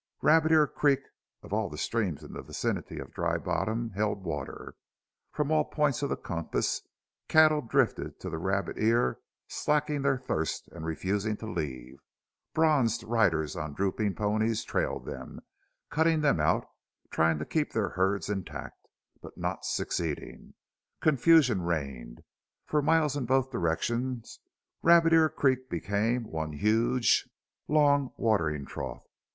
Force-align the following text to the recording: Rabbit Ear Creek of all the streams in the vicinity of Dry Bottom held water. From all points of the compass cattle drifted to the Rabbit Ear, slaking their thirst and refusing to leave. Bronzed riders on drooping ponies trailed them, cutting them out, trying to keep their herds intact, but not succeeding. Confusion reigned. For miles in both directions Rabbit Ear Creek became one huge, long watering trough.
Rabbit 0.23 0.51
Ear 0.51 0.65
Creek 0.65 1.01
of 1.43 1.53
all 1.53 1.69
the 1.69 1.77
streams 1.77 2.23
in 2.23 2.33
the 2.33 2.41
vicinity 2.41 2.97
of 2.97 3.13
Dry 3.13 3.37
Bottom 3.37 3.91
held 3.91 4.23
water. 4.23 4.73
From 5.31 5.51
all 5.51 5.63
points 5.65 6.01
of 6.01 6.09
the 6.09 6.17
compass 6.17 6.81
cattle 7.27 7.61
drifted 7.61 8.19
to 8.21 8.31
the 8.31 8.39
Rabbit 8.39 8.79
Ear, 8.79 9.19
slaking 9.47 10.01
their 10.01 10.17
thirst 10.17 10.67
and 10.69 10.87
refusing 10.87 11.37
to 11.37 11.45
leave. 11.51 11.99
Bronzed 12.55 13.03
riders 13.03 13.55
on 13.55 13.75
drooping 13.75 14.15
ponies 14.15 14.63
trailed 14.63 15.05
them, 15.05 15.39
cutting 15.91 16.21
them 16.21 16.39
out, 16.39 16.65
trying 17.11 17.37
to 17.37 17.45
keep 17.45 17.71
their 17.71 17.89
herds 17.89 18.27
intact, 18.27 18.87
but 19.21 19.37
not 19.37 19.65
succeeding. 19.65 20.55
Confusion 20.99 21.61
reigned. 21.61 22.23
For 22.65 22.81
miles 22.81 23.15
in 23.15 23.27
both 23.27 23.51
directions 23.51 24.39
Rabbit 24.81 25.13
Ear 25.13 25.29
Creek 25.29 25.69
became 25.69 26.23
one 26.23 26.53
huge, 26.53 27.29
long 27.67 28.11
watering 28.17 28.65
trough. 28.65 29.03